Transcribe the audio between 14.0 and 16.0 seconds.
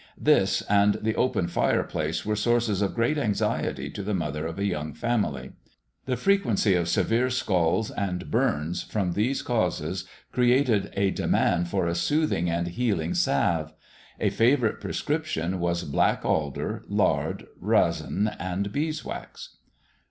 A favourite prescription was